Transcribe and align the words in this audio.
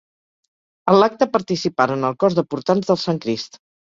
En 0.93 0.95
l'acte 1.03 1.27
participaren 1.35 2.07
el 2.09 2.17
cos 2.25 2.39
de 2.41 2.45
Portants 2.55 2.91
del 2.93 3.03
Sant 3.03 3.21
Crist. 3.27 3.61